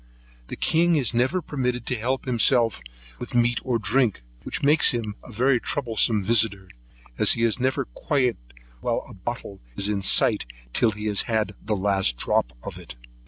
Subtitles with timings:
[0.47, 2.81] The king is never permitted to help himself
[3.19, 6.71] with meat or drink, which makes him a very troublesome visitor,
[7.19, 8.37] as he is never quiet
[8.81, 12.95] whilst a bottle is in sight till he has had the last drop of it.